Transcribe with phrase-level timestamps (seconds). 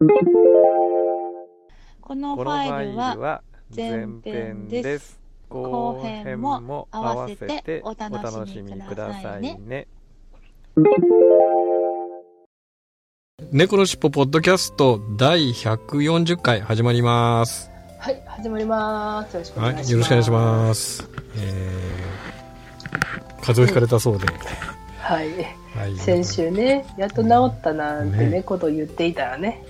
[0.00, 0.06] こ
[2.14, 3.42] のファイルは
[3.74, 5.18] 前編です。
[5.48, 9.88] 後編も合わせてお楽しみくださいね。
[13.50, 17.68] 猫のしっぽポッドキャスト第140回始まります。
[17.98, 19.34] はい、始まります。
[19.34, 19.82] よろしくお願いします。
[19.82, 21.08] はいよろしくお願いします。
[21.38, 24.26] えー、風邪をひかれたそうで、
[25.00, 25.58] はい。
[25.74, 25.96] はい。
[25.96, 28.42] 先週ね、やっと治ったなんてね、ね。
[28.42, 29.64] ことを言っていたらね、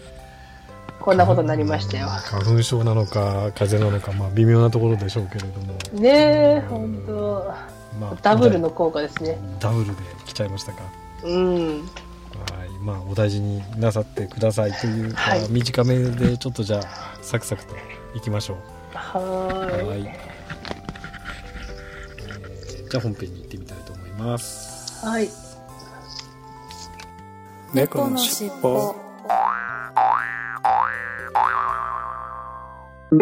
[1.00, 2.08] こんなことになりましたよ。
[2.08, 7.52] 花粉症なのか風邪なのかまあ微妙なところでしょうけれどもねえ、ほんと、
[8.00, 9.38] まあダブルの効果ですね。
[9.60, 9.92] ダブルで
[10.26, 10.82] 来ちゃいましたか
[11.24, 11.56] うん。
[11.78, 17.74] はいまあお大事になさってくださいというか、はい短めでちょっとじゃあサクサクと
[18.14, 18.56] いきましょう
[18.96, 20.06] ははい、ーい。
[20.06, 20.38] えー
[22.90, 25.28] じゃあ本編に行ってみたいと思いますはい。
[27.74, 28.96] 猫のしっぽ
[33.10, 33.16] 空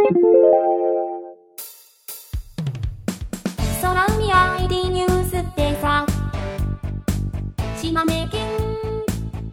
[3.94, 6.04] 海 ID ニュースってさ。
[7.80, 8.40] 島根県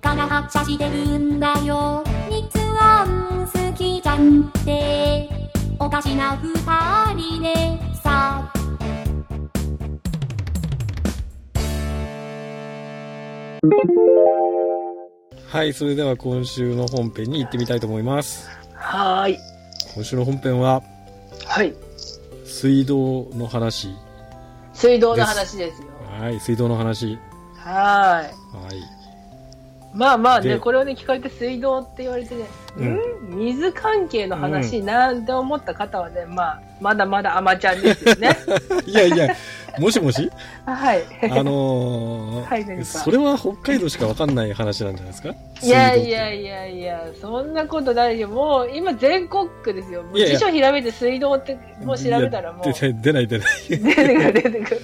[0.01, 2.03] から発車してるんだよ。
[2.31, 5.29] 日安好きじゃんって。
[5.79, 6.51] おかしな二
[7.13, 7.53] 人で
[8.01, 8.51] さ。
[15.47, 18.49] はいそれでは今週の本編に行ってみたいと思います。
[18.73, 19.52] はーい。
[19.95, 20.81] 今週の本編は
[21.45, 21.73] はい。
[22.45, 23.95] 水道の話
[24.73, 25.87] 水道の話ですよ。
[26.19, 27.17] はい水道の話
[27.55, 28.65] はーい。
[28.65, 28.83] はい
[29.95, 32.47] まあまあね、でこれをね、聞かれて水道って言われてね、
[32.77, 33.37] うんん？
[33.45, 38.35] 水関係の話なんて思った方はね、まあ、まだまだアマちゃんですよね。
[38.87, 39.35] いやいや
[39.79, 40.29] もしもし？
[40.65, 41.03] はい。
[41.31, 45.33] あのーはいそれは北海道しかわかんない話なんじゃないですか？
[45.61, 48.27] いやいやいやいや、そんなことないよ。
[48.27, 50.03] もう今全国区ですよ。
[50.03, 52.73] もう辞書調べて水道ってもう調べたらもう。
[52.73, 53.47] 出出ない出ない。
[53.69, 54.81] 出てくる出てくる。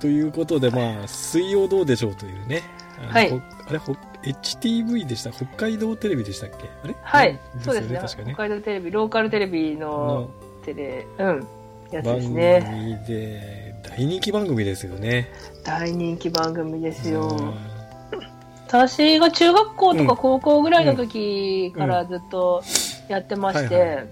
[0.00, 2.62] ということでまあ水曜どうでしょうというね。
[3.08, 3.30] はい。
[3.30, 5.30] ほあれほ HTV でした？
[5.32, 6.68] 北海道テレビでしたっけ？
[6.82, 6.94] あれ？
[7.02, 8.32] はい、ですよそうですね。
[8.34, 10.30] 北海道テレビ、ローカルテレビのの
[10.64, 11.46] テレ、うん、
[11.90, 13.04] やつ番組ですね。
[13.08, 15.28] で大人気番組ですよね。
[15.64, 17.28] 大人気番組ですよ。
[17.28, 17.54] うん。
[18.66, 22.62] 私が中学校とうんか高校ぐらいの時からずっと
[23.08, 24.04] やってまして、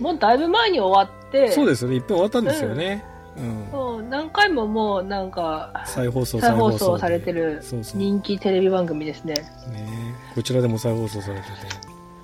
[0.00, 1.96] もうだいぶ前に終わって、そうですよね。
[1.96, 3.04] 一遍終わったんですよね、
[3.36, 3.68] うん。
[3.70, 7.62] そう何回ももうなんか再放送再放で送されてる
[7.94, 9.34] 人気テレビ番組ですね。
[9.34, 9.44] ね。
[10.34, 11.46] こちらでも再放送されて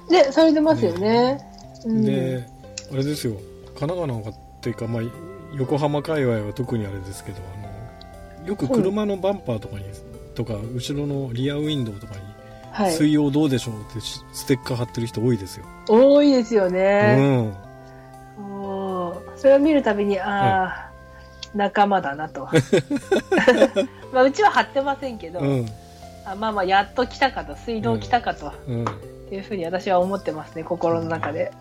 [0.08, 0.24] て。
[0.24, 1.38] で、されてますよね。
[1.84, 2.44] うん、で、
[2.92, 3.34] あれですよ、
[3.78, 5.02] 神奈川なんかっていうか、まあ、
[5.54, 9.84] 横浜界隈は特にあれですけど、あのよく車のバンパーとかに、
[10.34, 12.20] とか、後ろのリアウィンドウとかに、
[12.72, 12.92] はい。
[12.92, 15.64] 水曜どうでしょうってしステッカー貼ってる人多いですよ。
[15.88, 17.54] 多いですようね。
[18.38, 18.40] う
[19.38, 20.90] それを見るたびに、ああ、
[21.54, 22.48] 仲間だなと。
[24.12, 25.66] まあ、うちは貼ってませんけど、うん。
[26.24, 28.84] あまあまあ、やっと来たかと、水道来たかと、うん。
[29.30, 31.52] いうふうに私は思ってますね、心の中で。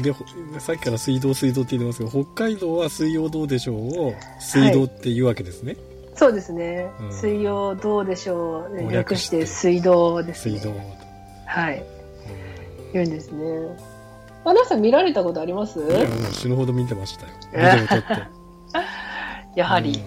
[0.00, 0.24] で、ほ
[0.58, 5.76] さっきから水道水道って言ってますけど、北海道は水曜どうでしょうを水道って言うわけですね。
[6.14, 6.90] そうですね。
[7.00, 10.58] うん水曜どうでしょう、ね、略略ししてて水道ですね。
[10.58, 10.74] 水道。
[11.46, 11.82] はい。
[12.92, 13.42] 言うんですね。
[14.44, 15.78] アナさん見られたことあります？
[15.78, 17.32] いや、もう死ぬほど見てましたよ。
[17.52, 18.22] ビデオ撮って。
[19.60, 20.02] やはり。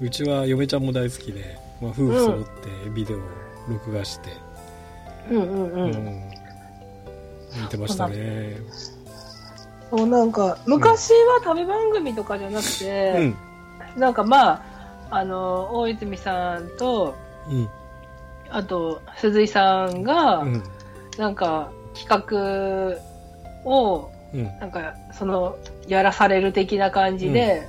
[0.00, 3.20] うん、うちは嫁ちゃんも大好きで、まあ、夫婦揃ってビデオを
[3.68, 4.30] 録画して、
[5.30, 5.80] うんうんうん。
[5.82, 6.30] うん
[7.62, 8.58] 見てましたね
[9.90, 13.36] そうなんか、昔は旅番組とかじゃなくうて、ん。
[13.96, 14.62] なんかまあ、
[15.10, 17.16] あの、大泉さんと、
[17.48, 17.68] うん。
[18.48, 20.62] あと、鈴井さんが、うん。
[21.18, 24.44] なんか、企画を、うん。
[24.60, 25.56] なんか、その、
[25.88, 27.68] やらされる的な感じで、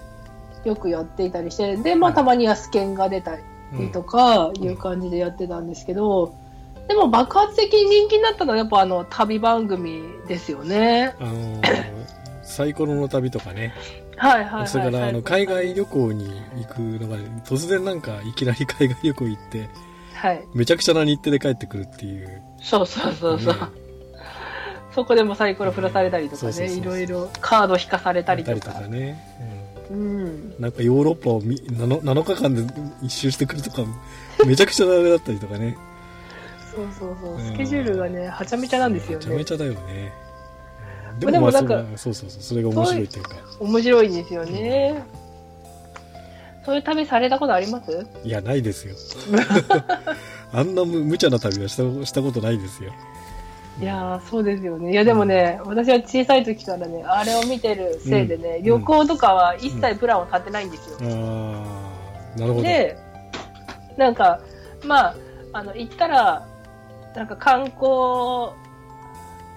[0.63, 6.35] よくやっていたりして、で、まあ、たまにはスケンが出たりとか、いう感じでやってたんですけど、
[6.87, 11.15] でも爆発的に人気になったのはやっぱあの旅番組ですよね。
[12.59, 13.73] あのーサイコロの旅とかね、
[14.17, 14.67] はいはいはい。
[14.67, 19.69] それからあの海外旅行に行くのが突然なんかいきなり海外旅行行って
[20.13, 20.43] はい。
[20.53, 22.41] めちゃくちゃな日程で帰ってくるっていう。
[22.61, 23.53] そうそうそうそう。
[23.53, 23.81] ね
[24.93, 28.81] そこでもサイコロ振らされたりとかね、いろいろカード引かされたりとたりとか。
[28.81, 29.17] かね。
[29.89, 29.97] うん。
[30.23, 32.61] うんなんかヨーロッパをみ 7, 7日間で
[33.01, 33.83] 一周してくるとか、
[34.45, 35.77] めちゃくちゃダメだったりとかね。
[36.73, 37.41] そうそうそうう。
[37.41, 39.25] んスケジュールがね、はちゃめちゃなんですよね。
[39.25, 40.13] めちゃめちゃだよね。
[41.13, 43.35] うんでもまあなんかそうそうそうそれが面白いっていうか。
[43.59, 45.03] 面白いんですよね。
[46.65, 48.05] そういう旅されたことあります？
[48.23, 48.95] いや、ないですよ。
[50.53, 52.91] あんな無無茶な旅はしたしたことないですよ。
[53.79, 54.91] いやー、そうですよね。
[54.91, 60.97] いや、でもね、私は小さい時からね、あれを見てるせいでね、うん旅行とかは一切プランを立てないんですよ。
[61.01, 61.63] あ
[62.35, 62.63] あ、なるほど。
[62.63, 62.97] で、
[63.97, 64.39] なんか、
[64.85, 65.15] まあ、
[65.53, 66.45] あの、行ったら、
[67.15, 68.51] なんか観光、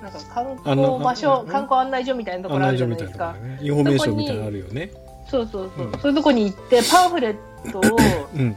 [0.04, 3.34] なんか観光場所う、ん観光案内所みたいなところあるじゃないですか。
[3.62, 4.90] インフォメーションみたいなのあるよね。
[5.30, 5.86] そうそうそう。
[5.86, 8.56] うんそういうとこに行って、パンフレットをうん。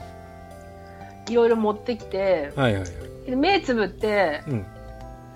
[1.30, 3.30] いろいろ持ってきて、はいはいはい。
[3.30, 4.66] で目つぶって、うん。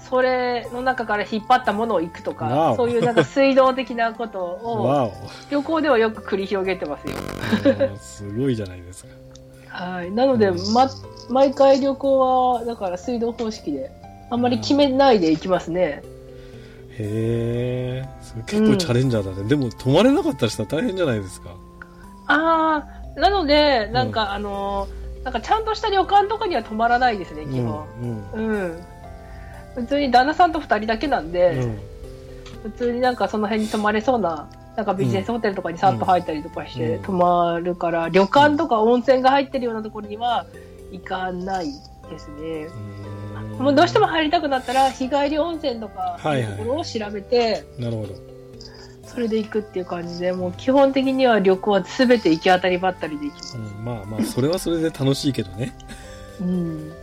[0.10, 5.13] それの中から引っ張ったものを行くとわかお、そういうなんか水どう的なことを。
[5.50, 7.16] 旅行ではよく繰り広げてますよ。
[7.98, 9.12] すごいじゃないですか。
[9.68, 10.12] はい。
[10.12, 10.90] なので、ま、
[11.30, 13.92] 毎回旅行は、だから水道方式で、
[14.31, 16.01] あんまり決めないで行きますね。
[16.98, 19.48] へえ、それ結構チャレンジャーだね。
[19.48, 21.50] でも泊まれなかったりしたら大変じゃないですか。
[22.28, 22.86] あ
[23.16, 27.86] あ、なので、なんか、あのー、なんかちゃんとした旅館とかには泊まらないですね、基本。
[28.33, 28.51] うん。
[28.51, 28.83] うん。
[29.75, 31.77] 普通に旦那さんと二人だけなんうで、ん。
[32.63, 40.45] 普通になんかその辺に泊まれそうな、なんかビジネスホテルとかにさっと入ったりとかしてうん泊まるから、旅館とか温泉が入ってるようなところには
[40.92, 41.74] 行かない
[42.10, 42.69] ですね。
[43.62, 48.16] うんもうどうしても入りたくなったら、日帰り温泉とか、はいはいいうところを調べて、なるほど。
[49.04, 53.58] それで行くっていう感じで、もう基本的には旅行は全て行き当たりばったりで行きます。
[53.58, 55.75] うん、まあまあ、それはそれで楽しいけどね。
[56.40, 56.48] うん。
[56.50, 56.94] うん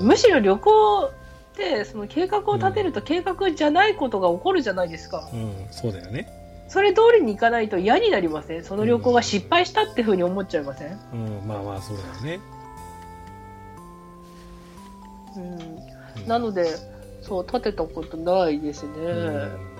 [0.00, 1.10] むしろ旅行っ
[1.54, 5.30] て、その計画を立てると計画じゃないことが起こるじゃないですか。
[5.32, 6.28] うん、そうだよね。
[6.68, 8.64] それ通りに行かないと嫌になりません？
[8.64, 10.98] その旅行が失敗したってふうに思っちゃいません？
[11.12, 12.40] うん、まあまあ、そうだよね。
[15.36, 15.40] う
[16.24, 16.28] ん。
[16.28, 16.66] なので、
[17.22, 18.90] そう、立てたことないですね。
[18.96, 19.76] うん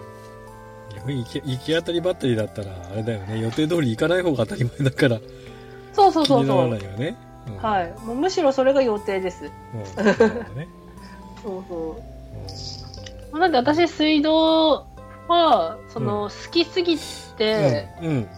[0.97, 3.39] 逆に行き行き当たりばったりだったら、あれだよね。
[3.39, 5.21] 予定通り行かない方が当たり前だから、
[5.93, 6.79] そうそう気にならそうそう。
[6.79, 7.17] ないよね。
[7.49, 7.95] うんはい。
[8.05, 9.45] もうむしろそれが予定です。
[11.43, 11.97] そうそ
[13.33, 13.39] う。
[13.39, 14.87] なんで私、水道
[15.29, 16.97] は、その、好きすぎ
[17.37, 18.09] て、うん。
[18.09, 18.29] うん。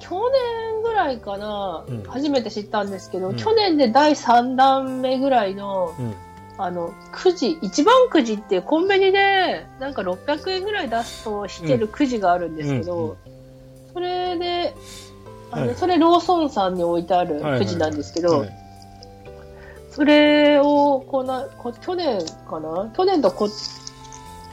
[0.00, 6.14] 去年ぐらいかな、うん初めて知ったんですけど、うん去年で第3弾目ぐらいの、うん。
[6.58, 13.16] あの、くじ、一番くじってコンビニで、なんか600円ぐらい出すと引けるくじがあるんですけど、うんうん
[13.96, 14.74] それで、
[15.50, 15.74] あの、はい。
[15.74, 18.50] それローソンさんに置いてあるくじなんですけど、はい。
[19.90, 22.92] それをこなこ、去年かな？
[22.94, 23.48] 去年とこ、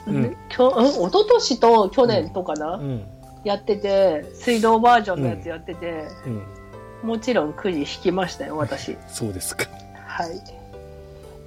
[0.08, 0.24] うん。
[0.28, 0.38] ん？
[0.48, 0.86] きょん？
[0.86, 3.04] 一昨年と去年とかな、うん。
[3.44, 7.10] やってて、水道バージョンのやつやってて、うん。
[7.10, 8.96] もちろんくじ引きましたよ、私。
[9.10, 9.66] そうですか。
[10.08, 10.42] はい。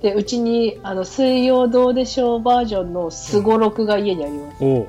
[0.03, 4.65] で、うちに、あの、水曜どうでしょうバージョンのすごろくが家にあります。
[4.65, 4.87] おう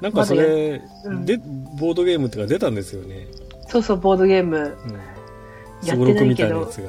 [0.00, 1.38] なんかそれ、うんで、
[1.78, 3.26] ボードゲームってか出たんですよね。
[3.68, 4.58] そうそう、ボードゲーム。
[4.58, 4.64] うん。
[4.64, 4.76] やっ
[5.82, 6.88] てすごろくみないけどたいなやつが。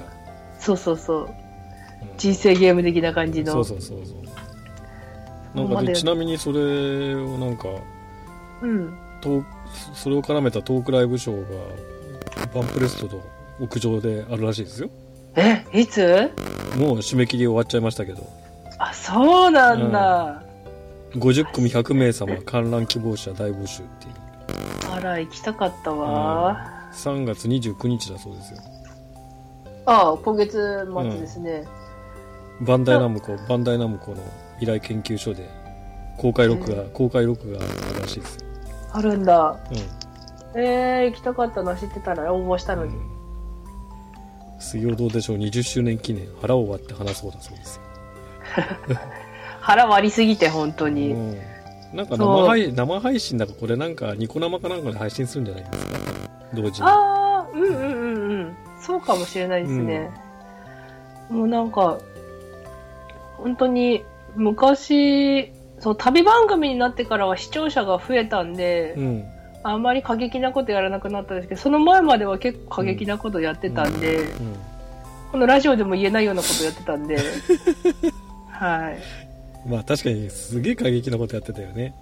[0.60, 1.22] そうそうそう。
[1.22, 1.48] うん
[2.18, 3.54] 人生ゲーム的な感じの。
[3.54, 5.58] そうそうそうそう。
[5.58, 7.68] なんかで、ちなみにそれをなんか、
[8.62, 8.98] うん。
[9.22, 9.44] トー
[9.94, 13.22] それを絡めたトークライブショーが、バンプレストと
[13.60, 14.90] 屋上であるらしいですよ。
[15.38, 16.32] え、いつ？
[16.76, 18.28] もう締め切り終わっちゃいましたけど。
[18.80, 20.44] あ、そうなんだ。
[21.14, 24.14] 50組100名様観覧希望者大募集っていう。
[24.92, 26.90] あら、行きたかったわ。
[26.92, 28.60] 3月29日だそうですよ。
[29.86, 31.66] ああ、今月末ですね。
[32.62, 34.18] バンダイナムコ、バンダイナムコの
[34.60, 35.48] 未来研究所で
[36.18, 37.62] 公開録画、公開録画あ
[37.94, 38.48] るらしいですよ。
[38.92, 39.60] あるんだ。
[40.56, 40.60] うん。
[40.60, 42.94] えー、行きたかったな、知ってたら応募したのに。
[44.60, 47.82] 水曜どうでしょう20周年記念腹を割って話そうだそうですよ。
[49.62, 51.12] 腹割りすぎて、本当に。
[51.12, 51.38] うん。
[51.94, 55.94] なんか生配生配信だからこれなんかニコ生かなんかで配信するんじゃないですか？
[56.54, 56.88] 同時に。
[56.88, 58.58] ああ、うんうんうんうん。
[58.82, 60.12] そうかもしれないですね。
[61.30, 61.98] もうなんか、
[63.38, 64.04] 本当に
[64.36, 69.26] 昔、そう、旅番組になってからは視聴者が増えたんで、うん。
[69.68, 74.56] あんまり過激なことやらなくなったんですけど、その前までは結構過激なことやってたんで、うん。
[75.32, 77.18] このラジオでも言えないようなことやってたんで、
[78.48, 81.94] はい、まあ確かにすげえ過激なことやってたよね。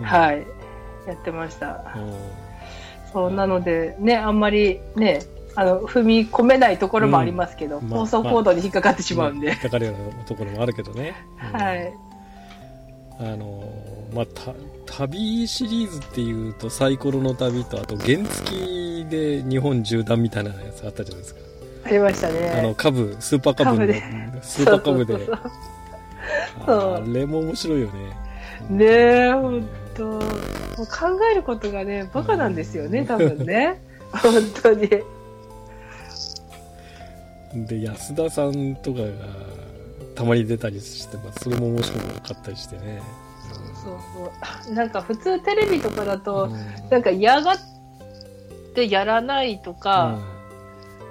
[0.00, 0.06] うん。
[0.06, 0.46] はい、
[1.06, 1.94] やってました。
[1.96, 2.12] うん。
[3.10, 5.22] そう、なので、ね、あんまりね、
[5.54, 7.88] あの踏み込めないところもありますけど、うん。
[7.88, 11.14] まあ放送コードに引っかかってしまうんで、引っかかるようなところもあるけどね、
[11.54, 11.58] うん。
[11.58, 11.94] はい。
[13.18, 13.64] あの
[14.12, 14.52] まあた
[14.86, 21.40] 旅シリーズっていうとサイコロの旅とあと原付で日本縦断みたいなやつあったじゃないですか、
[21.84, 24.02] ありましたねあの株スーパーカブで。
[24.42, 25.28] スーパーカブで。
[26.66, 28.16] あれも面白いよね。
[28.70, 30.20] ねえ本当もう
[30.86, 33.80] 考えることがねバカなんですよね多分ね。
[34.12, 34.88] 本当に。
[37.66, 39.06] で安田さんとかが
[40.14, 41.40] たまに出たりしてます。
[41.44, 43.02] それも面白かったりしてね
[43.54, 43.98] そう
[44.64, 44.74] そう。
[44.74, 46.88] なんか普通テレビとかだと、うん。
[46.90, 47.56] なんか嫌がっ
[48.74, 50.18] てやらないとか、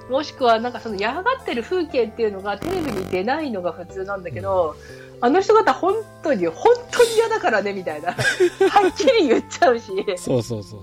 [0.09, 4.75] もしくはなんかその嫌がってる風景っていうのがテレビに出ないのが普通なんだけど、
[5.21, 8.11] あの人方本当に本当に嫌だからねみたいな。
[8.69, 9.91] はっきり言っちゃうし。
[10.17, 10.81] そうそうそう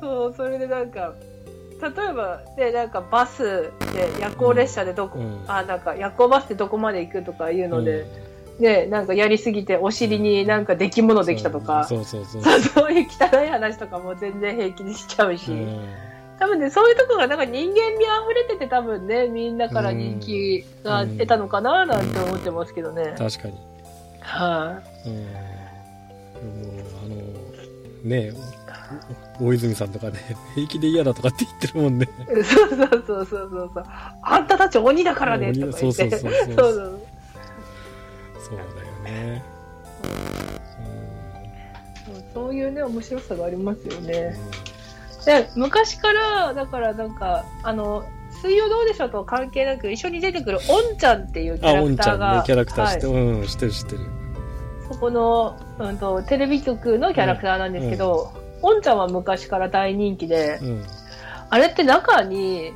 [0.00, 0.34] そう。
[0.36, 1.14] それでなんか
[1.80, 5.44] 例えばでなんかバスで夜行列車でどこ、うん。
[5.46, 8.06] あなんか夜行バスでどこまで行くとかいうので、
[8.60, 12.60] ねなんかやりすぎてお尻になんか出来物できたとか、そうそうそうそう。
[12.60, 15.88] そういう汚い話とかも全然平気にしちゃうし、うん。
[16.38, 23.14] 多分ね、そういうとこがなんか人間味溢れてて多分ね、みんなから人気が得たのかななんて思ってますけどね。
[23.18, 23.54] 確かに。
[24.20, 25.12] はうん。
[25.12, 28.32] もうあのね
[29.40, 30.18] 大泉さんとかね
[30.54, 32.08] 平気で嫌だとかって言ってるもんね。
[32.30, 33.84] い、 そうそうそうそうそうそう。
[34.22, 35.78] あんたたち鬼だからねとか言って。
[35.78, 36.32] そうそうそう。
[36.32, 36.99] そうそうそう
[38.48, 38.68] そうだよ
[39.04, 39.42] ね。
[42.34, 44.36] そういうね、面白さがありますよね。
[45.24, 48.04] で、昔から、だからなんか、あの、
[48.42, 53.16] 水曜どうでしょうと関係なく一緒に出てくるおんちゃんっていうキャラクターが、んねキャラクターして、はい。
[53.16, 54.00] うん知ってる知ってる。
[54.88, 58.32] そこの、うん、とテレビ局のキャラクターなんですけど、
[58.62, 60.84] おんちゃんは昔から大人気で、うん。
[61.50, 62.72] あれって中に、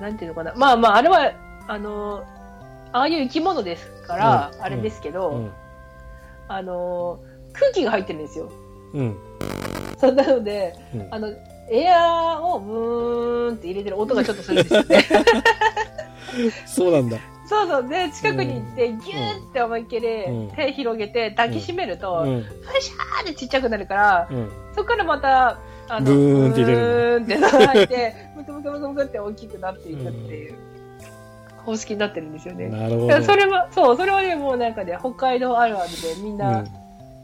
[0.00, 0.54] なんていうのかな。
[0.56, 1.32] まあまあ、あれは、
[1.68, 2.24] あの、
[2.92, 5.52] ああいう生き物ですから、うんあれですけど、うん。
[6.48, 7.20] あの、
[7.52, 8.50] 空気が入ってるんですよ。
[8.94, 9.16] うん。
[9.98, 11.08] そうなので、うん。
[11.10, 11.28] あの、
[11.70, 15.04] エアーをブーンって入れてる音がちょっとするんですよね。
[16.66, 17.18] そうなんだ。
[17.46, 17.88] そうそう。
[17.88, 20.50] で、近くに行って、ギューって思いっきりうん。
[20.50, 22.42] 手広げて抱きしめると、うん。
[22.42, 24.50] ファシャーってちっちゃくなるから、うん。
[24.74, 25.58] そこからまた、
[25.88, 27.26] あの、ブーンって入れるの。
[27.26, 30.54] ブーンって入って、ムクムクムクムクって大きくなっていくっていう
[31.66, 32.68] 方式になってるんですよね。
[32.68, 36.66] なるほどそれは、そう、それはね、もうなんかね、北海道あるあるでみんな、うん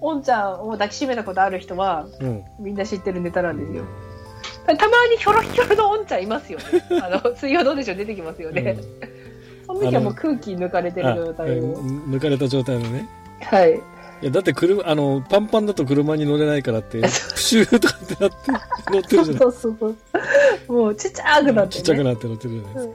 [0.04, 3.84] おんちゃんを抱きしめたことある人は、うんみんな知ってるネタなんですよ。
[4.66, 6.64] たまにひょろひょろのおんちゃんいますよね。
[7.00, 7.96] あの、水曜どうでしょう？
[7.96, 8.76] 出てきますよね。
[9.64, 11.76] その時はもう空気抜かれてある状態を。
[11.78, 13.08] 抜かれた状態のね
[13.42, 13.80] はい。
[14.22, 19.86] いやだって車あのパンパンだと車に乗れないからって プシューとかってなって乗ってるじゃないそうそうそ
[20.68, 20.72] う。
[20.72, 21.80] もうちっちゃくなって、ね。
[21.80, 22.92] ちっちゃくなって乗ってるじゃないですか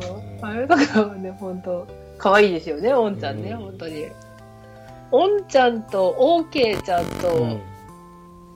[0.00, 0.22] そう。
[0.42, 1.86] あれとかはね、本当。
[2.18, 3.58] 可愛いですよね、おんちゃんね、うん。
[3.58, 4.06] 本当に。
[5.12, 7.08] おんちゃんと、オーケーちゃんうん。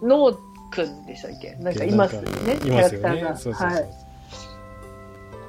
[0.00, 0.36] と、のー
[0.70, 1.56] くんでしたっけ？
[1.56, 3.36] なんかいますよね、キいャラクターが。
[3.36, 3.88] そうそうそうはい。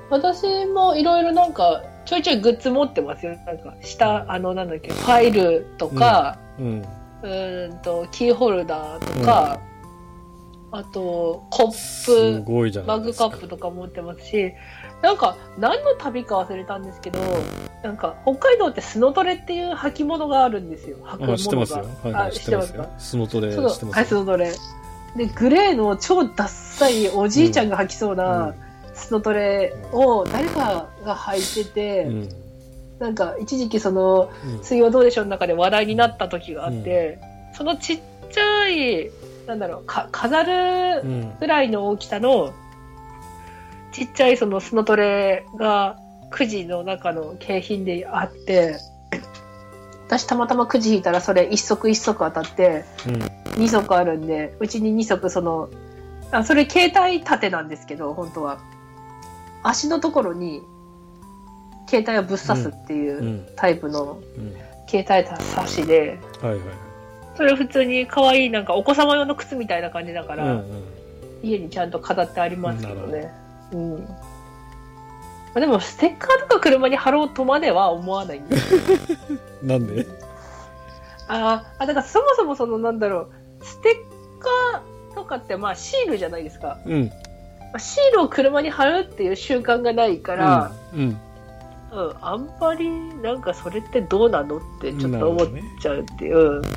[0.10, 3.36] 私もいろいろなんか、ちょいちょいグッズ持ってますよ。
[3.46, 6.86] なんか、下、あの、なんだっけ、ファイルとか、うん。
[7.22, 9.60] うーんと、キーホルダーとか、
[10.72, 14.54] あと、コすップ、マグカップとか持ってますし、
[15.02, 17.20] なんか、何の旅か忘れたんですけど、
[17.84, 20.98] なんか、北海道ってスノトレっていう履物があるんですよ。
[21.04, 21.34] 履くものが。
[21.34, 21.78] あ知ってますよ。
[21.78, 22.84] はいはいあ知ってますよ。
[22.84, 22.90] か？
[23.00, 24.52] スノトレ知そうはい、スノトレ。
[25.16, 28.54] で、グレーの超ダッサいおじいちゃんが履きそうな
[28.94, 32.30] スノトレを誰かが履いてて、うん。
[33.00, 34.64] なんか、一時期その、うん。
[34.64, 37.20] 水曜どうでしょうの中で話題になった時があって、
[37.54, 38.00] そのちっ
[38.32, 39.10] ちゃい、
[39.48, 41.34] なんだろう、か飾るうん。
[41.40, 42.54] ぐらいの大きさの、
[43.92, 45.98] ちっちゃいそのスノトレが
[46.30, 48.78] くじの中の景品であって、
[50.08, 52.86] 私たまたまくじ引いたらそれ一足一足当たって、
[53.58, 55.70] 二足あるんで、うちに二足その、
[56.32, 58.60] あ、それ携帯盾なんですけど、本当は。
[59.64, 60.62] 足のところに、
[61.88, 64.56] 携帯をぶっ刺すっていううんタイプのうん。
[64.88, 66.60] 携帯刺しで、はいはい
[67.38, 70.62] それ普通に可愛いなんかお子様用の靴みたいな感じだから、
[71.42, 73.32] 家にちゃんと飾ってありますけどね。
[73.72, 74.04] うん。
[74.04, 74.16] ま
[75.56, 78.82] あでも、ステッカーとか車に貼ろうとまでは思わないんですよ。
[79.64, 80.06] なんで？
[81.28, 83.30] あーあ、だからそもそもそのなんだろ
[83.62, 86.80] う、ステッカーとかってまあシールじゃないですか。
[86.86, 87.14] うんま
[87.76, 95.48] あシールを車に貼るっていう習慣がないから、うんうん、あんまりなんかそれってどうなのってちょっと思っ
[95.82, 96.62] ちゃうっていう。
[96.62, 96.68] ね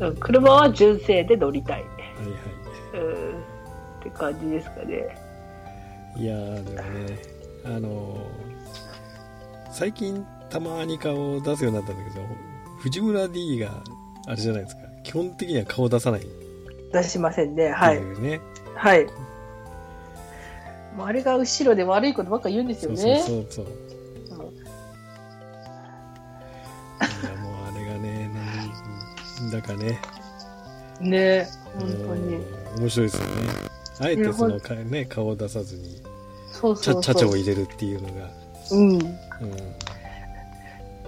[0.00, 1.80] うん車は純正で乗りたい。
[1.80, 1.90] はい
[3.00, 3.40] はいうんっ
[4.00, 5.25] って感じですかね。
[6.16, 7.18] いやーでもね
[7.64, 8.46] あのー
[9.72, 12.24] 最近たまに顔を出すようになったんだけど
[12.78, 13.82] 藤村 D が
[14.26, 16.26] あれじゃないですか基本的には顔出さない
[16.92, 17.70] 出しませんね。
[17.70, 18.00] はい。
[18.00, 18.40] ね、
[18.74, 19.06] はい。
[20.98, 22.96] あれが後ろで悪いことばっか言うんですよね。
[22.96, 23.66] そうそうそう
[24.28, 24.46] そう
[27.22, 28.30] いやもうあれがね
[29.40, 30.00] なんだかね
[31.00, 31.46] ね
[31.78, 32.36] 本当に。
[32.36, 33.48] うん面白いですよね
[34.00, 36.02] あえてそのね、顔を出さずに
[36.60, 37.02] そうそうそう。
[37.02, 38.30] ちゃちゃを入れるっていうのが、
[38.72, 38.92] うん。
[38.92, 39.00] うん、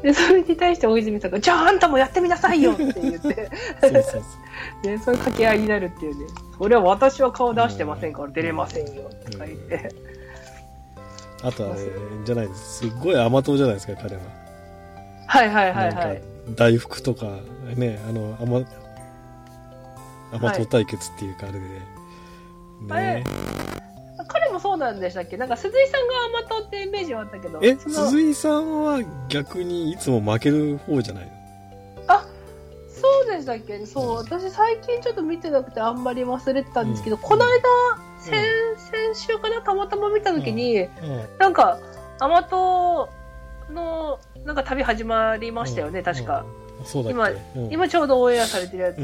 [0.03, 3.51] で、それに対して大泉さんが、じゃああんたもやってみなさいよって言って、ね、
[3.81, 6.27] そういう掛け合いになるっていうね。
[6.59, 9.91] それは私は顔出してませんから出れませんよとか言って。
[11.43, 11.83] あとあれ
[12.25, 14.23] じゃないですすっごい甘党じゃないですか彼は
[15.29, 16.17] はいはいはいはい。
[16.17, 16.23] か
[16.57, 17.27] 大福とか
[17.77, 18.67] ねあの甘
[20.33, 21.67] 甘党対決っていうかあれで、
[22.91, 23.68] あれね彼
[24.59, 25.37] もそうなんでしたっけ？
[25.37, 27.61] なんか鈴井さんが甘党ってイメージはあったけど。
[27.63, 31.31] え鈴井さんは逆にいつも負ける方じゃないの？
[33.01, 33.87] そうでしたっけ？
[33.87, 37.23] そう、私最近ちょっと見てなくてあんまり忘れてたんですけど、うん。
[37.23, 37.53] この間、
[38.19, 38.35] 先、
[39.15, 40.89] 先週かなたまたま見た時に、うん。
[41.39, 41.79] なんか、
[42.19, 43.09] 甘党
[43.71, 46.45] の、なんか旅始まりましたよね、確か。
[46.81, 46.85] うん。
[46.85, 47.61] そうだっけ？
[47.61, 47.73] うん。
[47.73, 48.97] 今ちょうどオンエアされてるやつ。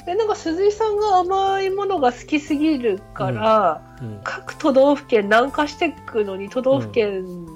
[0.00, 4.20] うんで、なんか鈴井さんが甘いものが好きすぎるから、うん。
[4.24, 7.46] 各都道府県南下していくのに都道府県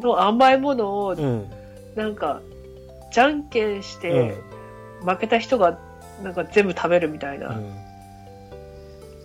[0.00, 1.50] の甘いものを、うん。
[1.96, 2.40] なんか、
[3.12, 4.00] じゃんけんしうん。
[4.00, 4.36] て、
[5.04, 5.78] 負けた人が、
[6.22, 7.58] なんか全部食べるみたいな、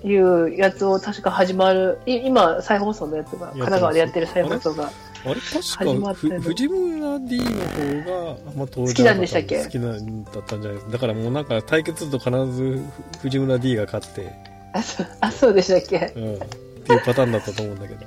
[0.04, 4.92] いうやつを確か始まる、い今、再放送のやつが、神奈川でやってる再放送が、
[5.26, 9.64] あれ始確か藤村 D の方が甘党好きなんでしたっけ？
[9.64, 10.80] 好きなんだったんじゃない。
[10.80, 12.82] ですかだからもうなんか対決すると必ず
[13.22, 14.32] 藤村 D が勝って、
[14.74, 16.14] あ、そうあそうでしたっけ？
[16.16, 18.06] うん、っていうパターンだったと思うんだけど、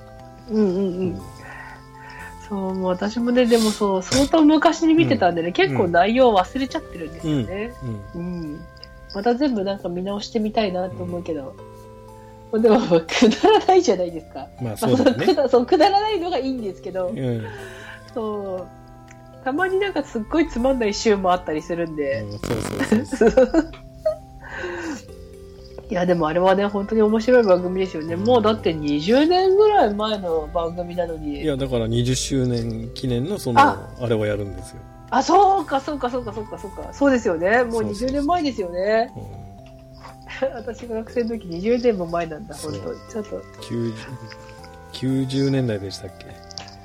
[0.51, 1.23] うんうんうん。
[2.49, 7.73] そう、もう私もね、でもそう、相当昔に見てたんでね、結構内容忘れちゃってるんですよね。
[8.15, 8.21] うん。
[8.21, 8.61] うん。
[9.15, 11.55] また全部なんか見直してみたいなと思うけど、
[12.59, 12.89] でも、く
[13.43, 14.47] だらないじゃないですか。
[14.61, 17.47] まあそうだねくだそう、くだらないのがいいんですけど、うん、うん
[18.15, 18.67] そう。
[19.45, 22.25] たまになんかすっごいつまんない週もあったりするんで。
[22.31, 22.41] そう
[23.05, 23.73] そうそう
[25.91, 28.17] いや、でもあれはね、本当に面白い番組ですよね。
[28.17, 31.45] もうだって20年ぐらい前の番組なのいに。
[31.45, 34.79] やだから20周年記念のそのああれをやるんですよ、
[35.11, 36.89] あ、そうか、そうか、そうか、そうか、そうか。
[36.93, 37.65] そうですよね。
[37.65, 39.13] もうそうそう20年前ですよね。
[39.17, 39.42] うん
[40.55, 43.47] 私が学生の時20年も前なんだ、本そう当ちょっと。
[43.63, 43.95] 90,
[44.93, 46.27] 90年代でしたっけ？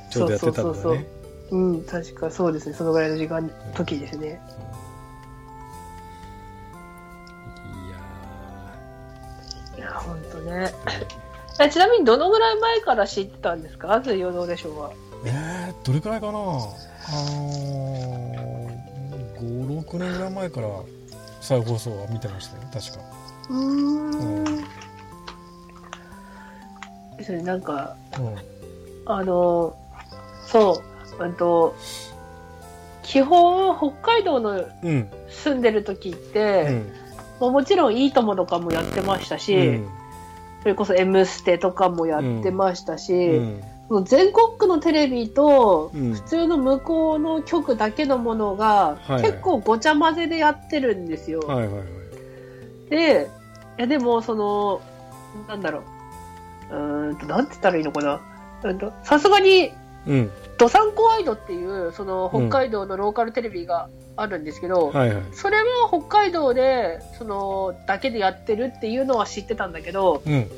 [0.10, 1.08] ちょうどやってたんだそうそうそうね
[1.50, 2.76] うん、確かそうですね。
[2.76, 4.42] そのぐらいの時間、時ですね。
[9.78, 10.74] いやいや、本当ね。
[11.60, 14.02] えちなみにどのぐらい前から知ってたんですか？
[14.04, 14.90] 水曜どうでしょうは。
[14.92, 14.94] ー
[15.26, 16.34] えー、どれくらいかな？
[16.34, 20.68] あのー、56年ぐらい前から
[21.42, 23.00] 再放送は見てましたよ確か
[23.50, 24.68] うーん。
[27.18, 28.36] ですね、なんか、うん。
[29.06, 29.76] あの、
[30.46, 30.84] そ
[31.20, 31.76] う、うんと、
[33.04, 35.10] 基本、北海道のうん。
[35.30, 36.92] 住んでる時っうて、ん。
[37.40, 39.90] まあもちろんいいともとかもやってましたし、うん。
[40.62, 43.14] それこそ M ステとかもやってましたし、
[43.90, 44.06] うん。
[44.06, 46.14] 全国区のテレビと、うん。
[46.14, 49.22] 普通の向こうの局だけのものが、はい。
[49.24, 51.40] 結構ごちゃ混ぜでやってるんですよ。
[51.42, 52.90] はいはいはい。
[52.90, 53.30] で、
[53.78, 54.82] いやでも、その、
[55.48, 55.84] なんだろ
[56.72, 56.76] う。
[56.76, 58.22] うーんと、なんて言ったらいいのかな。
[58.64, 59.72] うんとさすがに、
[60.08, 60.32] うん。
[60.58, 65.24] ドサンコワイドっていう、その、北海道のローカルテレビがあるんですけど、はいはい。
[65.32, 70.50] それは北海道で、その、だけでやってるっていうのは知ってたんだけど、うん。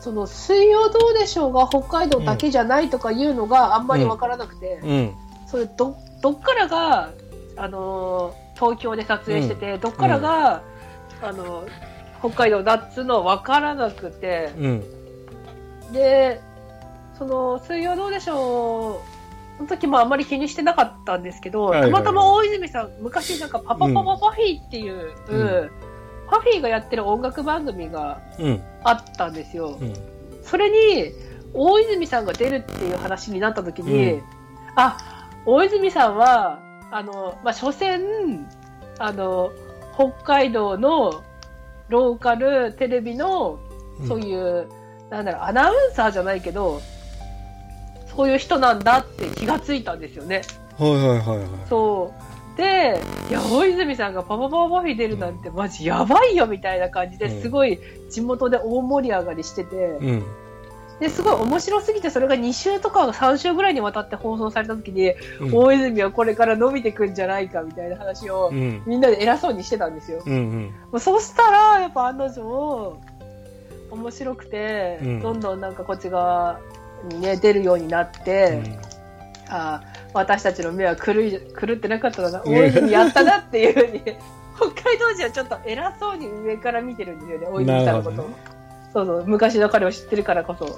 [0.00, 5.14] その、水曜どうでしょうが北海道だけじゃないとかいうのがあんまりわからなくて、うん。
[5.46, 7.10] それ、ど、どっからが、
[7.56, 10.62] あのー東京で撮影してて、どっからが、
[11.22, 11.64] あの
[12.20, 14.84] 北海道だっつうのわからなくて、うん。
[15.92, 16.40] で、
[17.18, 19.00] その、水曜どうでしょ
[19.58, 22.04] う、の時もあんまり気にしてなかったんですけど、はいはいはい。
[22.04, 25.70] たまたま大泉さん、昔なんかパパパパパフィーっていう、うん。
[26.30, 28.62] パフィーがやってる音楽番組がうん。
[28.84, 29.78] あったんですよ。
[29.80, 29.94] うん。
[30.42, 31.12] それに、
[31.54, 34.22] 大泉さんが出るっていう話になった時に、うん。
[34.76, 34.98] あ、
[35.46, 38.46] 大泉さんは、あの、まあ、所詮、
[38.98, 39.50] あの、
[39.94, 41.22] 北海道の
[41.88, 43.58] ローカルテレビの、
[44.06, 44.68] そういう、
[45.10, 46.80] なんだろう、アナウンサーじゃないけど、
[48.14, 50.42] そういう人なんだって気がついたんですよね。
[50.78, 52.12] はいはいはいはいそ
[52.54, 52.56] う。
[52.56, 57.78] で、いや、大泉さんがパパパパフィ出るなんてマジやばいよみたいな感じでうんすごい
[58.10, 60.24] 地元で大盛り上がりしてて、うん。
[61.00, 65.54] ですごい面白すぎてそれが2週とか3週ぐらいにわたって放送された時に、うん。
[65.54, 68.82] 大泉はこれから伸びてくんじゃないかみたいな話をうん。
[68.86, 70.22] みんなで偉そうにしてたんですよ。
[70.26, 70.32] うん。
[70.32, 70.62] うん。
[70.64, 72.98] もうそうしたら、やっぱ案の定、
[73.90, 76.60] 面白くて、うんどんどんなんかこっち側
[77.08, 78.62] にね、出るようになって、
[79.48, 84.00] あー私たちの目は狂い狂ってなかったな、大泉やったなっていうふうに、
[84.56, 88.30] 北海道人はちょっと偉そうに上から見てるんですよね、大泉さんのことを。
[88.92, 90.66] そうそう、昔の彼を知ってるからこそ。
[90.66, 90.74] うん。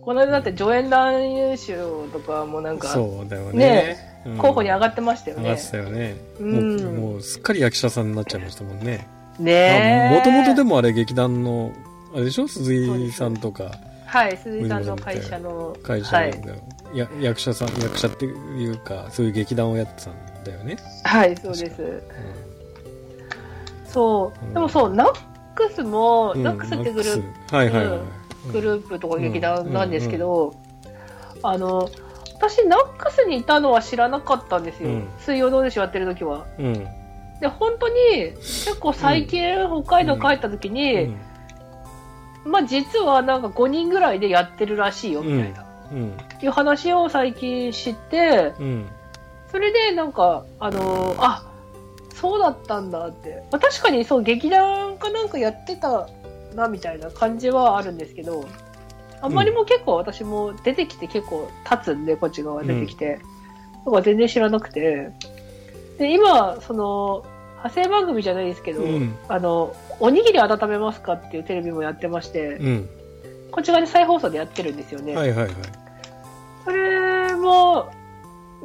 [0.00, 3.58] この間だって助演男優賞とかもなんか、そうだよね。
[3.58, 3.96] ね
[4.26, 5.62] うん候補に上がってましたよね上がっ。
[5.62, 6.16] てたよね。
[6.40, 9.06] うんもう、もうすっかり役者さんになっちゃいましたもんね。
[9.38, 10.16] ねえ。
[10.16, 11.72] もともとでもあれ劇団の、
[12.14, 12.48] あれでしょ？
[12.48, 13.72] 鈴井さんとか
[14.06, 16.54] はい、鈴井さんの会社の、はい会社の、
[16.94, 20.76] や役者さん、役者っていうか、そういう劇団をやってたんだよね。
[21.02, 22.02] はい、そうです。
[23.88, 24.50] そうう。
[24.50, 25.12] んでもそう、ナ
[25.54, 28.00] ックスも、うんナックスってグルーナックスはいはいはい。
[28.46, 30.54] プ、グループとか劇団なんですけど、
[31.42, 31.88] あの、
[32.34, 34.90] 私、ナックスにいたのは知らなかったんですよ。
[34.90, 36.46] うん水曜どうでしょうやってる時は。
[36.58, 36.72] うん。
[37.40, 39.42] で、本当に、結構最近、
[39.82, 41.16] 北海道帰った時に、うん。
[42.44, 45.64] まあ実はなんか5人ぐらいでやってるらしいよ、みたいな。
[45.92, 46.16] うん。
[46.42, 48.86] いう話を最近知って、うん。
[49.50, 51.44] それでなんか、あのーあ、
[52.24, 53.42] そうだったんだって。
[53.52, 56.08] まあ、確かにそう、劇団かなんかやってた
[56.54, 58.46] な、みたいな感じはあるんですけど、
[59.20, 63.20] あんまりも結構私も出てきて結構経つんで、こっち側出てきて。
[63.84, 65.10] だから全然知らなくて。
[65.98, 72.88] で、今、その、派生番組じゃないですけど、うんあの、おにぎり温めますかっていうテレビもやってまして、うん。
[73.50, 75.14] こっち側で再放送でやってるんですよね。
[75.14, 75.50] はいはいはい。
[76.64, 77.92] それも、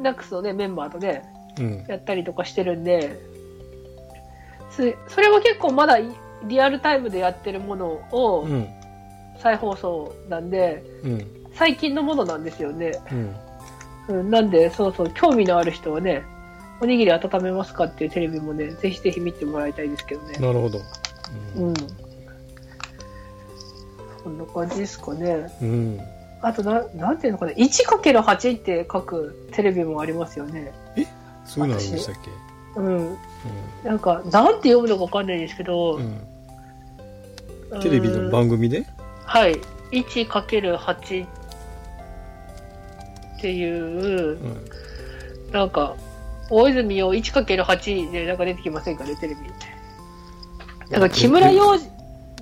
[0.00, 1.24] ナックスのね、メンバーとね、
[1.58, 1.84] うん。
[1.86, 3.29] やったりとかしてるんで、
[4.70, 6.08] すそれは結構まだい
[6.44, 8.68] リアルタイムでやってるものをうん。
[9.42, 11.26] 再放送なんで、うん。
[11.54, 12.92] 最近のものなんですよね。
[13.10, 13.36] うん。
[14.08, 16.24] うん、なんで、そうそう、興味のある人はね、
[16.78, 20.34] おにぎり温めますかっていうテレビもね、ぜひぜひ見てもらいたいですけどね。
[20.38, 20.78] なるほど。
[21.56, 21.74] うん。
[24.22, 25.50] そんな感じですかね。
[25.62, 26.00] うん。
[26.42, 30.70] あとな、なんていうのかな、1×8 って書くテレビもありますよね。
[31.46, 32.30] そういうのあるんでしたっけ？
[32.76, 33.16] うん。
[33.84, 36.20] なんか、なんて読むのかわかんないですけど、うん。
[37.70, 37.80] うん。
[37.80, 38.84] テレビの番組で？
[39.24, 39.60] はい。
[39.92, 41.28] 1×8 っ
[43.40, 44.64] ていうう、ん。
[45.52, 45.96] なんか、
[46.50, 49.40] 大泉洋 1×8 でなんか出てきませんかね、テレビ。
[50.90, 51.76] なんか木村洋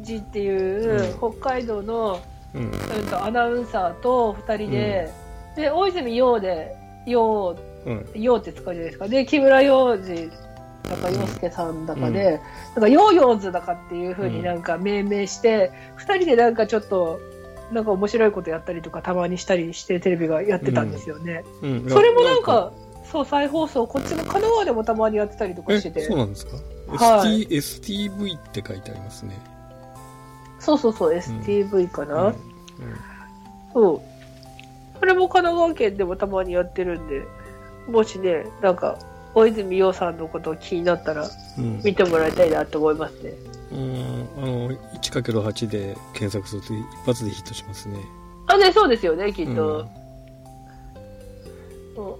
[0.00, 2.20] 二っていう、北海道の、
[2.54, 2.72] うん。
[3.22, 5.12] アナウンサーと2人で、
[5.56, 6.74] で、大泉洋で、
[7.06, 7.54] 洋、
[7.88, 8.22] うん。
[8.22, 9.09] 洋って使うじゃないですか。
[9.09, 10.31] で、木村洋二、
[10.88, 12.40] なんか洋介さんだかで、
[12.74, 17.20] なんかヨーヨーズだかっていう風になんか命名して、2人でなんかちょっと、
[17.72, 21.44] なんか面白いことやったりとかたまにしたりしてテレビがやってたんですよね。
[21.62, 21.87] うん。
[21.88, 22.72] それもなんか、
[23.11, 26.03] そう、再放送、こっちの神奈川でもたまにやってたりとかえ、してて。
[26.03, 26.57] そうなんですか？
[26.88, 29.38] はい ST、STV って書いてありますね。
[30.59, 32.35] そうそうそう、STV かな、うん
[33.74, 34.01] そう。
[34.98, 37.22] それも神奈川県でもたまにやってるんで、
[37.88, 38.98] もしね、なんか、
[39.35, 41.81] 大泉洋さんのこと気になったらうん。
[41.85, 43.33] 見てもらいたいなと思いますね。
[43.72, 44.29] うん。
[44.38, 47.98] あの、1×8 で検索すると一発でヒットしますね。
[48.46, 49.81] あ、ね、そうですよね、きっと。
[49.81, 49.88] うん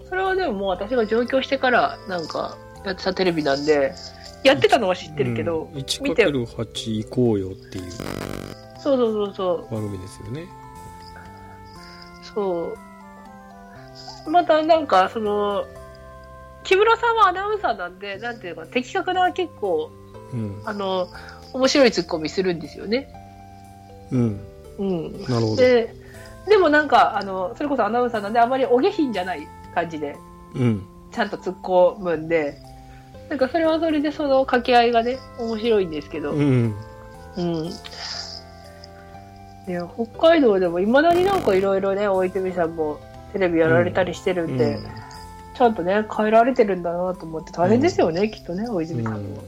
[0.09, 3.94] それはでももう私が上京してからなんかやってたテレビなんで、
[4.42, 7.90] やってたのは知ってるけど、うん、見て、1×8 行こうよっていう
[8.81, 10.46] そうそうそうそう、番組ですよね。
[12.35, 12.88] そう。
[14.26, 15.66] またなんか、その、
[16.64, 19.90] 木村さんはアナウンサーなんで、なんていうか、的確な結構、
[20.33, 20.62] うん。
[20.64, 21.09] あの、
[21.52, 23.09] 面白いツッコミするんですよね。
[24.11, 24.40] うん。
[24.78, 25.12] うん。
[25.22, 25.57] なるほど。
[25.57, 25.94] で、
[26.48, 30.16] でもなんか、あの、それこそアナウンサーなんで、あまりお下品じゃない感じで、
[30.54, 30.87] うん。
[31.12, 32.59] ちゃんと突っ込むんで、
[33.28, 36.74] なんかそれはそれでその掛け合いがね、面白いんですけど、うん。
[37.37, 37.66] うん。
[39.68, 42.98] いや、北海道でも未だになんかいろいろね、大泉さんも
[43.32, 44.78] テレビやられたりしてるんで、
[45.54, 49.42] ちゃんとね、変えられてるんだなと思って大変ですよね、きっとね、大泉さんも。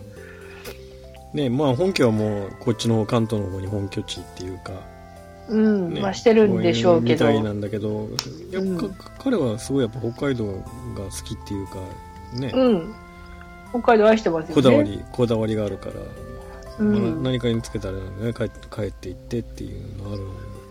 [1.32, 4.72] ねまあ本家はもうこっちの関東の方に本拠地っていうか、
[5.48, 7.26] うん、ね、まあしてるんでしょうけど。
[7.26, 8.08] みたいなんだけど、
[8.50, 10.60] やっぱ、うん彼はすごいやっぱ北海道が好
[11.24, 11.74] きっていうか、
[12.34, 12.94] ね、うん。
[13.70, 14.54] 北海道愛してますよね。
[14.54, 15.94] こだわり、こだわりがあるから、
[16.80, 20.22] うんまあ何かにつけたらね帰って帰っていってっていうのある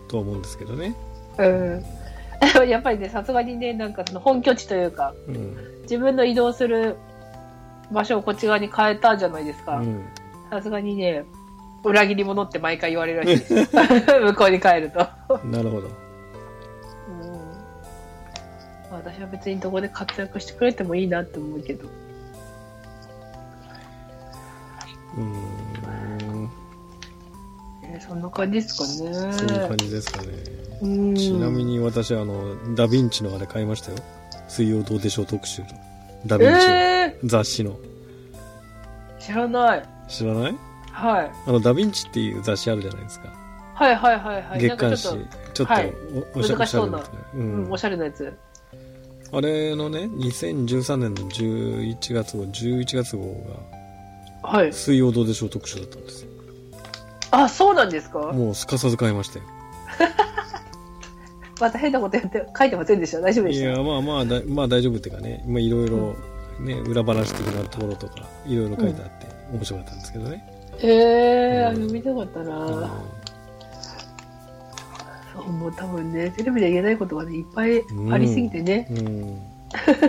[0.07, 0.95] とは思うんですけどね。
[1.37, 1.85] うん。
[2.67, 5.57] やっぱりね、さすがにね、なんかその本拠地というか、うん。
[5.83, 6.95] 自分の移動する
[7.91, 9.77] 場所をこっち側に変えたじゃないですか。
[9.77, 10.05] うん。
[10.49, 11.25] さすがにね、
[11.83, 13.75] 裏切り者って毎回言われるらしいです。
[13.75, 14.99] 向こうに帰ると。
[15.45, 15.87] なるほど。
[15.87, 15.91] うん
[18.89, 21.85] まあ私は別にどこで活躍してくれてもいいなって思うけど。
[28.09, 29.33] そんな感じですかね。
[29.33, 30.27] そういう感じですかね。
[30.81, 33.97] うんちなみに私、あの、ダヴィンチのあれ買いましたよ。
[34.47, 35.67] 水曜どうでしょう特集の。
[36.25, 37.71] ダヴィンチの、え雑誌の。
[37.71, 37.75] ー、
[39.19, 39.83] 知らない。
[40.07, 40.55] 知らない？
[40.91, 41.31] はい。
[41.47, 43.31] あの、ダヴィンチっていう雑誌あるじゃないですか。
[43.75, 44.59] はいはいはいはい。
[44.59, 45.07] 月刊誌。
[45.53, 45.93] ちょっとはい
[46.35, 47.03] お、おしゃ難しそうなう
[47.35, 48.33] うんん、おしゃれなやつ。
[49.31, 53.23] あれのね、2013年の11月号、11月号
[54.43, 54.73] が、はい。
[54.73, 56.29] 水曜どうでしょう特集だったんですよ。
[57.31, 58.31] あ、そうなんですか？
[58.33, 59.45] もうすかさず買いましたよ。
[61.59, 63.19] また変なことやって書いてませんでした？
[63.19, 63.65] 大丈夫でした？
[63.65, 66.15] いや、まあまあだ、まあ大丈夫っていうかね、まあいろいろ、
[66.59, 70.43] ね、裏話的なところとか、いろいろ書いてあって、面白かったんですけどね。
[70.81, 72.89] えー、あうん読みたかったな、うん
[75.33, 78.87] そう、もう多分ね、テレビで言えないことがね、いっぱいありすぎてね。
[78.89, 79.41] うん。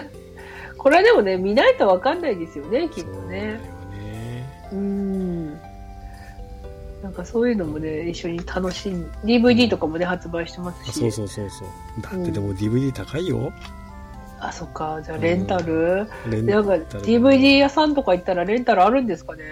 [0.78, 3.52] これはでもね、見ないとわかんないですよね、きっとそうだよね。
[3.52, 3.60] ね。
[4.72, 5.09] うん。
[7.02, 10.88] なんかそういうのもね、一緒に楽しん、DVD とかもね、発売してますし。
[10.90, 11.68] あそうそうそうそう。
[12.02, 13.52] だってでも DVD 高いよ。
[14.38, 15.00] あ、そっか。
[15.02, 19.42] じゃあ、レンタル、レンなんか、タル DVD 屋さんとか行ったらレンタルあるんですかね？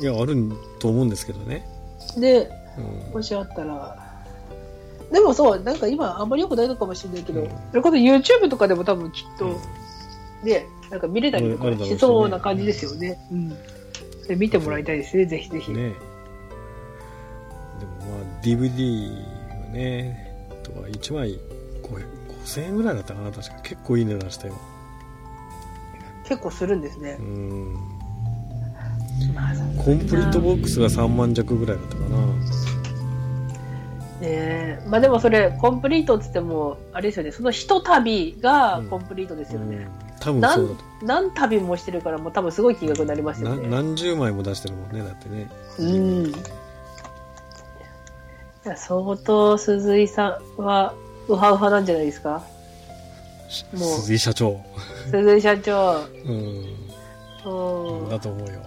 [0.00, 0.36] いや、ある
[0.78, 1.66] と思うんですけどね。
[2.16, 4.04] で、うんもしあったら。
[5.12, 9.56] でもそう、なんか今あんまり良くないのかもしれないけど、うんそれこそ YouTube とかでも多分きっと、うん
[10.44, 13.18] ね、なんか見れたりとかしそうな感じですよね。
[13.32, 13.48] うん。
[14.28, 15.72] で見てもらいたいですね、ぜひぜひ。
[15.72, 15.94] ね
[17.78, 19.10] でもまあ DVD
[19.50, 21.38] はねとか1枚
[21.82, 23.54] 5 5000円ぐらいだったかな確か。
[23.62, 24.54] 結構いい値段したよ。
[26.24, 27.16] 結構するんですね。
[27.20, 27.22] う。
[27.22, 27.74] ん。
[29.34, 32.08] まあコンプリートボックスが3万弱ぐらいだったかな。
[34.20, 34.82] ねえ。
[34.88, 39.76] まあでもそれ、コンプリートって言っても、あれですよね、その一旅がコンプリートですよね。
[39.76, 39.88] うん。
[40.18, 40.84] 多分そうだと。
[41.02, 43.68] 何旅もしてるから、もう多分すごい金額になりますよなね。
[43.68, 45.48] 何十枚も出してるもんねだってね。
[45.78, 46.32] うん。
[48.68, 50.94] いや相当鈴井さんは
[51.26, 52.42] ウハウハなんじゃないですか？
[53.72, 53.78] もう。
[54.00, 54.60] 鈴井社長。
[55.10, 56.04] 鈴井社長。
[56.26, 58.02] うん。
[58.02, 58.08] うん。
[58.10, 58.60] だと思うよ、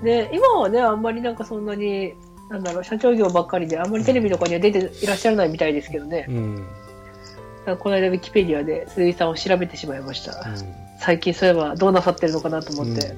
[0.00, 0.04] うん。
[0.04, 2.12] で、今はね、あんまりなんかそんなに、
[2.50, 6.26] なんだろう、社長業ばっかりで、あんまりテレビとかには出ていらっしゃらないみたいですけどね。
[6.28, 6.66] うん。
[7.78, 10.32] この間、ウィキペディアで鈴井さんを調べてしまいました。
[10.46, 10.74] うん。
[11.00, 13.00] 最近そういえばどうなさってるのかなと思って。
[13.00, 13.14] それ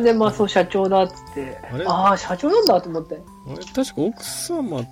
[0.00, 1.58] で、まあ、そう、社長だっつって。
[1.72, 3.14] あれ、ああ、社長なんだと思って。
[3.46, 3.56] あれ？
[3.56, 4.84] 確か奥様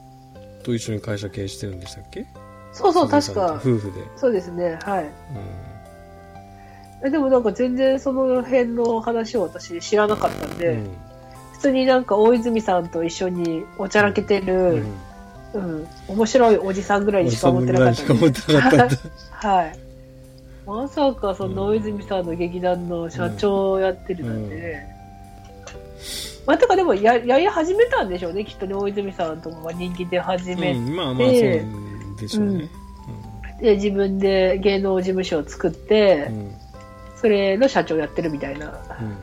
[0.63, 2.27] と一緒に会社経営してるんでしたっけ？
[2.73, 3.49] そうそう、確か。
[3.49, 3.55] と。
[3.55, 5.05] 夫婦で、そうですね、はい。
[5.05, 5.09] う
[7.07, 10.89] えでもなんか全然その辺の話を私知らなかったんで、ん。
[11.53, 14.95] 普通になんか大泉さんと一緒におちゃらけてうる、ん。
[15.55, 18.09] うん、面白いおじさんぐらいにしか思ってなかった
[19.49, 19.79] はい。
[20.67, 24.55] まさかその大泉さんの劇団の社長をやってるなんて。
[24.55, 24.94] ね。
[26.47, 32.69] まあ、てかでもややり始めたんでしょうね、きっとね、大泉さんとかが人気で始めて、うん、まあまあそうでしょうね。
[33.61, 36.55] で自分で芸能事務所を作って、うん
[37.25, 38.67] それの社長やってるみたいな。
[39.01, 39.17] うん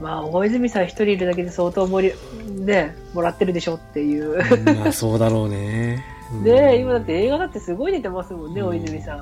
[0.00, 2.12] まあ、大泉さん一人いるだけで相当盛
[2.46, 4.38] り、ね、もらってるでしょっていう。
[4.40, 6.02] うんまあそうだろうね。
[6.32, 9.18] うんで、今だって映画だってすごい出てますもんね、うん大泉さん。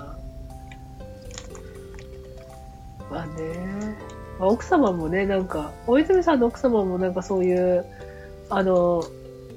[3.11, 3.33] まあね、
[4.40, 7.85] まあ、奥様もね、なんか、大泉さんの奥様もなんかそういう、
[8.48, 9.05] あの、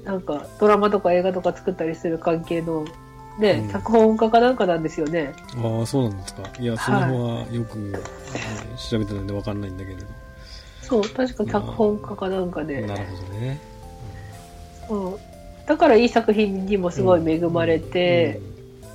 [0.04, 2.84] なんかドラマとか映画とか作ったりする関係の、
[3.38, 5.32] ね、うん脚本家かなんかなんですよね。
[5.56, 6.42] ああ、そうなんですか。
[6.60, 7.98] いや、その辺はよく、ね
[8.90, 10.06] 調べてないんでわかんないんだけれど。
[10.82, 12.82] そう、確か脚本家かなんかで。
[12.82, 13.60] なるほどね。
[14.90, 15.16] うん
[15.66, 18.38] だからいい作品にもすごい恵まれて、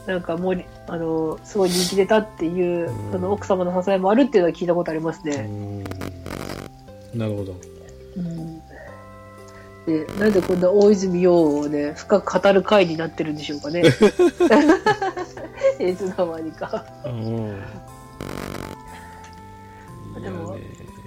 [0.10, 5.84] なんかもう、あの、すごい人気出たっていう、うんその奥様の支えもあるっていうのは聞いたことありますうん、ね。
[7.14, 7.56] うんなるほど。
[8.18, 8.60] うん。
[9.86, 13.84] で、なんでこんな大泉洋をね、深く語る回になってるんでしょうかね。
[15.80, 16.84] いつの間にか。
[17.06, 17.62] うん
[20.22, 20.62] でもね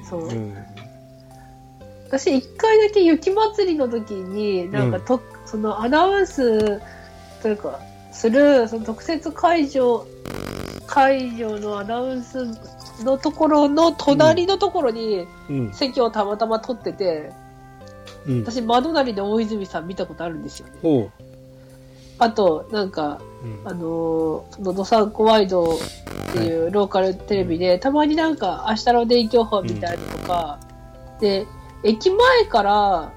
[0.09, 0.57] そううん
[2.07, 6.81] 私一回だけ雪祭りの時に、なんかと、そのアナウンス
[7.43, 7.81] というか、
[8.13, 10.07] する、その特設会場、
[10.87, 12.47] 会場のアナウンス
[13.03, 15.73] のところの隣のところにうん。
[15.73, 17.33] 席をたまたま取ってて、
[18.27, 18.41] うん。
[18.43, 21.11] 私窓なりで大泉さん見たことあるんですよね。
[22.19, 25.79] あと、なんか、うんあのー、のどさんこワイドっ
[26.33, 30.61] ていうローカルテレビで、たまになんか、明日の電気予報みたいなのとか、
[31.21, 31.47] で、
[31.83, 33.13] 駅前から、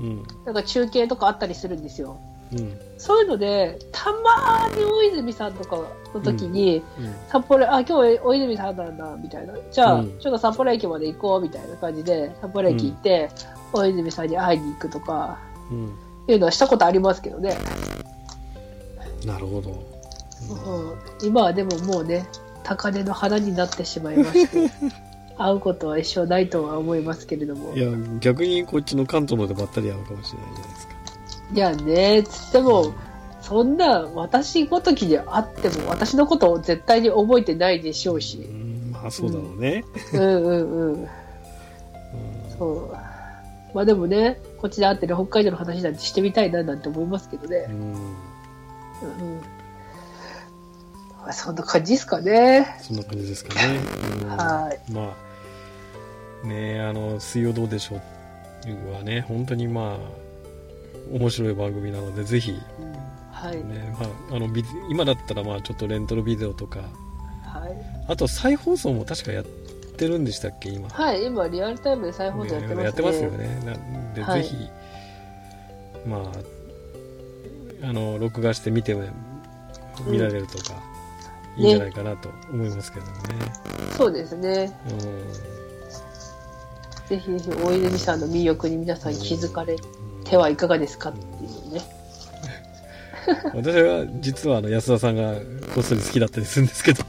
[0.00, 2.18] うんなんか中継とかあったりするんですよ。
[2.52, 5.76] うんそういうので、たまに大泉さんとか
[6.12, 9.54] の時に、うん札幌、あ、今日大泉さんなんだ、みたいな。
[9.70, 10.18] じゃあ、うん。
[10.18, 13.30] ちょっと札幌駅まで行こう、みたいな感じで、札幌駅行って、
[13.72, 15.38] 大泉さんに会いに行くとか、
[15.70, 15.96] うん。
[16.26, 17.56] いうのはしたことありますけどね。
[19.24, 19.70] なるほど。
[21.20, 21.24] う。
[21.24, 22.26] ん今はでももうね、
[22.64, 24.70] 高嶺の花になってしまいまして、
[25.38, 27.74] 会うことは一生ないとは思いますけれども。
[27.74, 27.88] いや
[28.20, 30.97] 逆にこっちの関東のでばったり会うかもしれないじゃないですか
[31.52, 32.94] いやね、つっても、
[33.40, 38.38] そんな私ごときに会っても私のことを絶対に覚えてないでしょううし。
[38.38, 40.92] んまあそうだろうね、うんうんうん。
[40.92, 41.08] うん
[42.58, 42.92] そう。
[43.74, 47.66] まあでもね、こっちで会ってる北海道の話なんてしてみたいななんて思いますけどね。
[47.68, 49.40] うんうんうん。
[51.22, 52.76] まあそんな感じですかね。
[52.82, 53.78] そんな感じですかね、
[54.22, 54.92] うんはい。
[54.92, 55.14] ま
[56.44, 58.00] あねあの「水曜どうでしょう」
[58.94, 60.27] はね本当にまあ
[61.12, 62.58] 面白い番組なのでぜひ、ね
[63.32, 63.58] はい。
[63.58, 64.48] まあ、あの
[64.90, 66.80] 今だったらまあちょっとレントロビデオとか。
[66.80, 68.08] はい。
[68.08, 70.88] あと再放送も確かやってるんでしたっけ今。
[70.88, 72.84] はい、今リアルタイムで再放送やってますね。
[72.84, 73.62] やってますよね。
[73.64, 74.42] なんで、はい。
[74.42, 74.56] ぜひ
[76.06, 76.18] ま
[77.82, 78.94] ああの録画して見て
[80.06, 80.74] 見られるとか、
[81.56, 83.12] いいんじゃないかなと思いますけどね、
[83.96, 84.72] そうですね。
[84.90, 84.98] うん。
[87.08, 89.82] ぜひぜひ大泉さんの魅力に皆さん気づかれて
[90.36, 91.10] はいかがですか？
[91.10, 91.80] っていうね。
[93.54, 95.34] 私は実はあの安田さんが
[95.74, 97.04] こっそり好きだったりするんですけど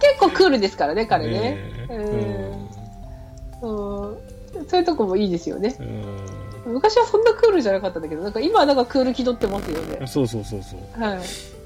[0.00, 1.40] 結構クールですからね、彼ね。
[1.40, 1.58] ね
[1.90, 4.16] うんうん
[4.68, 5.76] そういうとこもいいですよね。
[5.80, 5.82] う
[6.70, 10.08] ん昔はそんなクールじゃなかったんだけど、なんか今はなんかクール気取ってますよねうん。
[10.08, 11.18] そうそうそうそうは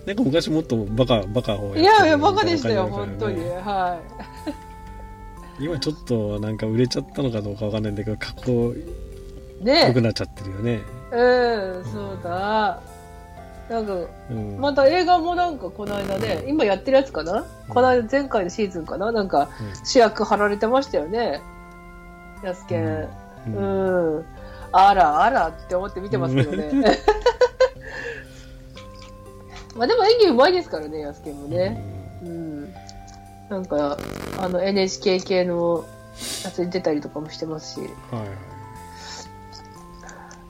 [0.06, 1.80] なんか昔もっとバカバカをい。
[1.80, 3.40] いやいや、バカでしたよ、みたい本当に。
[3.40, 3.98] は
[5.60, 8.84] 今ちょっとなんか売れちゃったのかどうかわかんないんだけど格好い。
[9.62, 12.80] ね良くなっちゃってるよね、うん、そうだ。
[13.70, 13.94] なんか、
[14.30, 17.46] うん、また映画もなんかこの間ね、今やってるやつかな？
[17.68, 19.12] この間前回のシーズンかな？
[19.12, 19.48] なんか
[19.84, 21.40] 主役貼られてましたよね。
[22.42, 22.84] やすけん。
[22.84, 23.08] う
[23.46, 24.24] うんん。
[24.72, 26.70] あらあらって思って見てますけどね。
[29.74, 31.82] まあでも演技うまいですからね、やすけんもね。
[32.22, 32.74] うん。
[33.48, 33.96] なんか、
[34.38, 35.84] あの NHK 系の
[36.44, 38.28] やつに出たりとかもしてますし、はいはい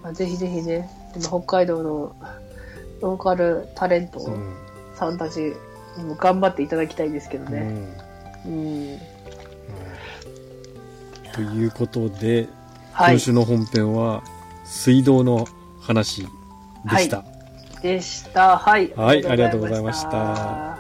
[0.03, 2.15] まあ、ぜひぜひね、今北海道の
[3.01, 4.57] ローカルタレントうん
[4.95, 5.55] さんたち
[5.97, 7.73] にも頑張っていただきたいですけどね。
[8.47, 8.99] うん
[11.33, 12.49] ということで、
[12.93, 13.21] はい今。
[13.21, 14.23] 週の本編は
[14.65, 15.47] 水道の
[15.81, 17.25] 話でした、
[17.83, 18.59] でした。
[18.59, 18.93] はい。
[18.95, 20.79] はいありがとうございました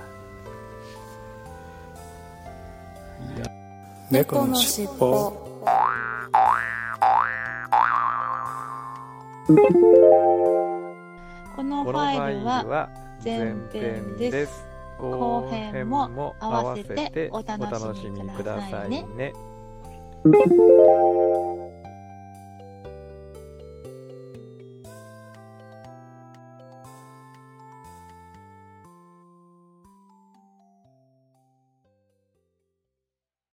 [3.36, 3.50] いや
[4.10, 5.41] 猫のしっぽ
[9.54, 9.60] こ
[11.62, 12.88] のファイルは
[13.22, 14.64] 前前編編です。
[14.98, 19.04] 後編も合わせてお楽しみくださいね。